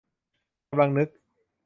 [0.69, 1.09] กำลังนึก